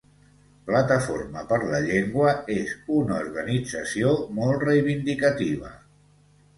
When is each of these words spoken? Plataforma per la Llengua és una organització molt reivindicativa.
Plataforma 0.69 1.43
per 1.51 1.59
la 1.73 1.83
Llengua 1.85 2.33
és 2.57 2.73
una 2.97 3.21
organització 3.27 4.19
molt 4.43 4.69
reivindicativa. 4.69 5.77